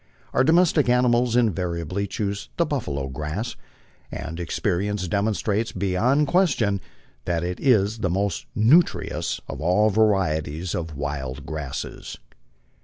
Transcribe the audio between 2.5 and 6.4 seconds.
the buffalo grass, and experience demon strates beyond